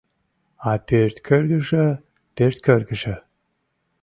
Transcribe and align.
А 0.69 0.71
пӧрткӧргыжӧ, 0.87 1.85
пӧрткӧргыжӧ!.. 2.35 3.15